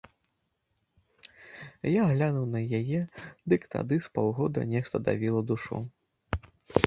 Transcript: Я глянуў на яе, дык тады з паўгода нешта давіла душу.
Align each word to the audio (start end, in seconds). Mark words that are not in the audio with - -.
Я 1.95 2.05
глянуў 2.11 2.47
на 2.55 2.61
яе, 2.79 2.99
дык 3.53 3.61
тады 3.75 3.95
з 4.05 4.13
паўгода 4.15 4.59
нешта 4.73 4.95
давіла 5.11 5.41
душу. 5.53 5.77